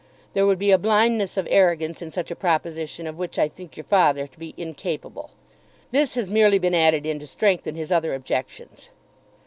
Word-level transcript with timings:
There 0.33 0.47
would 0.47 0.57
be 0.57 0.71
a 0.71 0.79
blindness 0.79 1.37
of 1.37 1.47
arrogance 1.51 2.01
in 2.01 2.09
such 2.09 2.31
a 2.31 2.35
proposition 2.35 3.05
of 3.05 3.19
which 3.19 3.37
I 3.37 3.47
think 3.47 3.77
your 3.77 3.83
father 3.83 4.25
to 4.25 4.39
be 4.39 4.55
incapable. 4.57 5.29
This 5.91 6.15
has 6.15 6.27
merely 6.27 6.57
been 6.57 6.73
added 6.73 7.05
in 7.05 7.19
to 7.19 7.27
strengthen 7.27 7.75
his 7.75 7.91
other 7.91 8.15
objections. 8.15 8.89